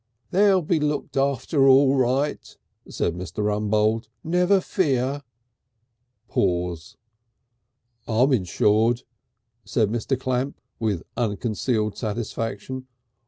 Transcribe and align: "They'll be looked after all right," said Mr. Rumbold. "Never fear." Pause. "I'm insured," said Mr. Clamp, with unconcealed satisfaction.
"They'll 0.31 0.63
be 0.63 0.79
looked 0.79 1.15
after 1.15 1.67
all 1.67 1.95
right," 1.95 2.57
said 2.89 3.13
Mr. 3.13 3.43
Rumbold. 3.43 4.09
"Never 4.23 4.59
fear." 4.59 5.21
Pause. 6.27 6.97
"I'm 8.07 8.33
insured," 8.33 9.03
said 9.63 9.89
Mr. 9.91 10.19
Clamp, 10.19 10.59
with 10.79 11.03
unconcealed 11.17 11.99
satisfaction. 11.99 12.87